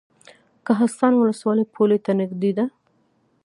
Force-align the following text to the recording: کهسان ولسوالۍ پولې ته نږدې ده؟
کهسان 0.65 1.13
ولسوالۍ 1.17 1.65
پولې 1.73 1.97
ته 2.05 2.11
نږدې 2.19 2.51
ده؟ 2.57 2.65